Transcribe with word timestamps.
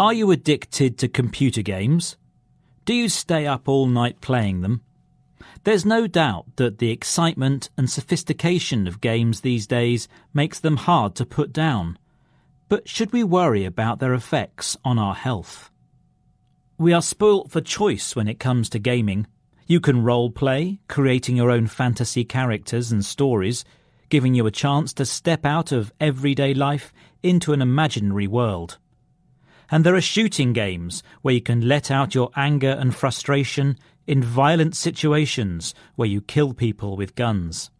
Are 0.00 0.14
you 0.14 0.30
addicted 0.30 0.96
to 0.96 1.08
computer 1.08 1.60
games? 1.60 2.16
Do 2.86 2.94
you 2.94 3.10
stay 3.10 3.46
up 3.46 3.68
all 3.68 3.84
night 3.84 4.22
playing 4.22 4.62
them? 4.62 4.80
There's 5.64 5.84
no 5.84 6.06
doubt 6.06 6.56
that 6.56 6.78
the 6.78 6.90
excitement 6.90 7.68
and 7.76 7.90
sophistication 7.90 8.86
of 8.86 9.02
games 9.02 9.42
these 9.42 9.66
days 9.66 10.08
makes 10.32 10.58
them 10.58 10.78
hard 10.78 11.14
to 11.16 11.26
put 11.26 11.52
down. 11.52 11.98
But 12.70 12.88
should 12.88 13.12
we 13.12 13.22
worry 13.22 13.66
about 13.66 13.98
their 13.98 14.14
effects 14.14 14.74
on 14.86 14.98
our 14.98 15.14
health? 15.14 15.70
We 16.78 16.94
are 16.94 17.02
spoilt 17.02 17.50
for 17.50 17.60
choice 17.60 18.16
when 18.16 18.26
it 18.26 18.40
comes 18.40 18.70
to 18.70 18.78
gaming. 18.78 19.26
You 19.66 19.80
can 19.80 20.02
role 20.02 20.30
play, 20.30 20.80
creating 20.88 21.36
your 21.36 21.50
own 21.50 21.66
fantasy 21.66 22.24
characters 22.24 22.90
and 22.90 23.04
stories, 23.04 23.66
giving 24.08 24.34
you 24.34 24.46
a 24.46 24.50
chance 24.50 24.94
to 24.94 25.04
step 25.04 25.44
out 25.44 25.72
of 25.72 25.92
everyday 26.00 26.54
life 26.54 26.90
into 27.22 27.52
an 27.52 27.60
imaginary 27.60 28.26
world. 28.26 28.78
And 29.70 29.84
there 29.84 29.94
are 29.94 30.00
shooting 30.00 30.52
games 30.52 31.02
where 31.22 31.34
you 31.34 31.40
can 31.40 31.68
let 31.68 31.90
out 31.90 32.14
your 32.14 32.30
anger 32.34 32.76
and 32.78 32.94
frustration 32.94 33.78
in 34.06 34.22
violent 34.22 34.74
situations 34.74 35.74
where 35.94 36.08
you 36.08 36.20
kill 36.20 36.54
people 36.54 36.96
with 36.96 37.14
guns. 37.14 37.70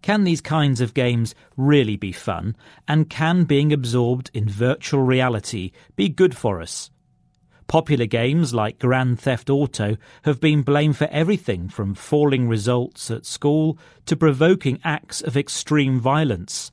Can 0.00 0.24
these 0.24 0.40
kinds 0.40 0.80
of 0.80 0.94
games 0.94 1.34
really 1.56 1.96
be 1.96 2.12
fun? 2.12 2.56
And 2.88 3.10
can 3.10 3.44
being 3.44 3.72
absorbed 3.72 4.30
in 4.34 4.48
virtual 4.48 5.02
reality 5.02 5.72
be 5.96 6.08
good 6.08 6.36
for 6.36 6.60
us? 6.60 6.90
Popular 7.66 8.06
games 8.06 8.52
like 8.52 8.78
Grand 8.78 9.18
Theft 9.18 9.48
Auto 9.48 9.96
have 10.22 10.40
been 10.40 10.62
blamed 10.62 10.96
for 10.96 11.06
everything 11.06 11.68
from 11.68 11.94
falling 11.94 12.48
results 12.48 13.10
at 13.10 13.24
school 13.24 13.78
to 14.06 14.16
provoking 14.16 14.78
acts 14.84 15.22
of 15.22 15.36
extreme 15.36 15.98
violence. 15.98 16.70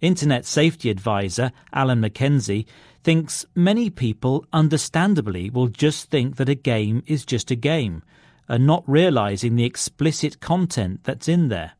Internet 0.00 0.46
safety 0.46 0.88
advisor 0.88 1.52
Alan 1.74 2.00
MacKenzie 2.00 2.66
thinks 3.02 3.44
many 3.54 3.90
people 3.90 4.46
understandably 4.52 5.50
will 5.50 5.68
just 5.68 6.10
think 6.10 6.36
that 6.36 6.48
a 6.48 6.54
game 6.54 7.02
is 7.06 7.26
just 7.26 7.50
a 7.50 7.54
game 7.54 8.02
and 8.48 8.66
not 8.66 8.82
realizing 8.86 9.56
the 9.56 9.64
explicit 9.64 10.40
content 10.40 11.04
that's 11.04 11.28
in 11.28 11.48
there. 11.48 11.72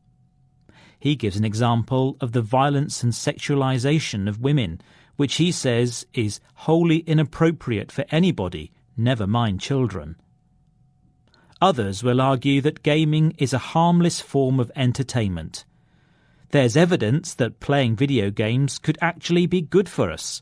He 0.99 1.15
gives 1.15 1.35
an 1.35 1.43
example 1.43 2.15
of 2.21 2.31
the 2.31 2.43
violence 2.43 3.01
and 3.01 3.11
sexualization 3.11 4.29
of 4.29 4.39
women, 4.39 4.81
which 5.15 5.35
he 5.35 5.51
says 5.51 6.05
is 6.13 6.39
wholly 6.53 6.99
inappropriate 6.99 7.91
for 7.91 8.05
anybody, 8.11 8.71
never 8.95 9.25
mind 9.25 9.61
children. 9.61 10.15
Others 11.59 12.03
will 12.03 12.21
argue 12.21 12.61
that 12.61 12.83
gaming 12.83 13.33
is 13.39 13.51
a 13.51 13.57
harmless 13.57 14.21
form 14.21 14.59
of 14.59 14.71
entertainment 14.75 15.65
there's 16.51 16.77
evidence 16.77 17.33
that 17.35 17.59
playing 17.59 17.95
video 17.95 18.29
games 18.29 18.79
could 18.79 18.97
actually 19.01 19.45
be 19.45 19.61
good 19.61 19.89
for 19.89 20.11
us. 20.11 20.41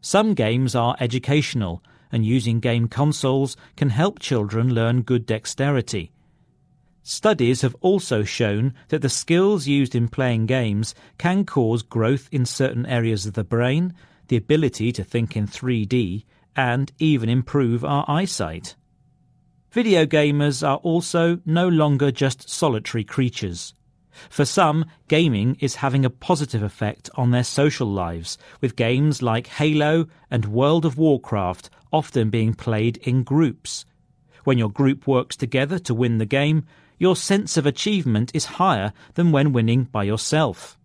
Some 0.00 0.34
games 0.34 0.74
are 0.74 0.96
educational, 1.00 1.82
and 2.12 2.24
using 2.24 2.60
game 2.60 2.88
consoles 2.88 3.56
can 3.76 3.90
help 3.90 4.18
children 4.18 4.72
learn 4.72 5.02
good 5.02 5.26
dexterity. 5.26 6.12
Studies 7.02 7.62
have 7.62 7.74
also 7.80 8.22
shown 8.22 8.74
that 8.88 9.02
the 9.02 9.08
skills 9.08 9.66
used 9.66 9.94
in 9.94 10.08
playing 10.08 10.46
games 10.46 10.94
can 11.16 11.44
cause 11.44 11.82
growth 11.82 12.28
in 12.30 12.44
certain 12.44 12.84
areas 12.86 13.26
of 13.26 13.32
the 13.34 13.44
brain, 13.44 13.94
the 14.28 14.36
ability 14.36 14.92
to 14.92 15.04
think 15.04 15.36
in 15.36 15.46
3D, 15.46 16.24
and 16.54 16.92
even 16.98 17.28
improve 17.28 17.84
our 17.84 18.04
eyesight. 18.08 18.76
Video 19.70 20.04
gamers 20.06 20.66
are 20.66 20.78
also 20.78 21.40
no 21.46 21.68
longer 21.68 22.10
just 22.10 22.48
solitary 22.48 23.04
creatures. 23.04 23.74
For 24.30 24.44
some, 24.44 24.84
gaming 25.08 25.56
is 25.60 25.76
having 25.76 26.04
a 26.04 26.10
positive 26.10 26.62
effect 26.62 27.10
on 27.14 27.30
their 27.30 27.44
social 27.44 27.88
lives, 27.88 28.38
with 28.60 28.76
games 28.76 29.22
like 29.22 29.46
Halo 29.46 30.06
and 30.30 30.44
World 30.46 30.84
of 30.84 30.98
Warcraft 30.98 31.70
often 31.92 32.30
being 32.30 32.54
played 32.54 32.96
in 32.98 33.22
groups. 33.22 33.84
When 34.44 34.58
your 34.58 34.70
group 34.70 35.06
works 35.06 35.36
together 35.36 35.78
to 35.80 35.94
win 35.94 36.18
the 36.18 36.26
game, 36.26 36.64
your 36.98 37.16
sense 37.16 37.56
of 37.56 37.66
achievement 37.66 38.30
is 38.34 38.44
higher 38.44 38.92
than 39.14 39.32
when 39.32 39.52
winning 39.52 39.84
by 39.84 40.04
yourself. 40.04 40.78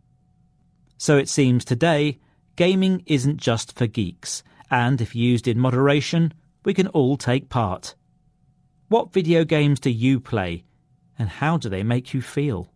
So 0.97 1.17
it 1.17 1.29
seems 1.29 1.65
today, 1.65 2.19
gaming 2.55 3.03
isn't 3.05 3.37
just 3.37 3.77
for 3.77 3.87
geeks, 3.87 4.43
and 4.69 5.01
if 5.01 5.15
used 5.15 5.47
in 5.47 5.59
moderation, 5.59 6.33
we 6.63 6.73
can 6.73 6.87
all 6.89 7.17
take 7.17 7.49
part. 7.49 7.95
What 8.89 9.11
video 9.11 9.43
games 9.43 9.79
do 9.79 9.89
you 9.89 10.19
play, 10.19 10.63
and 11.17 11.29
how 11.29 11.57
do 11.57 11.67
they 11.69 11.83
make 11.83 12.13
you 12.13 12.21
feel? 12.21 12.72